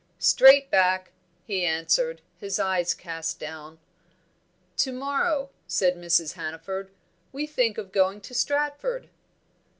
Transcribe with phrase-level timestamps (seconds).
[0.17, 1.11] "Straight back,"
[1.45, 3.77] he answered, his eyes cast down.
[4.77, 6.33] "To morrow," said Mrs.
[6.33, 6.89] Hannaford,
[7.31, 9.09] "we think of going to Stratford."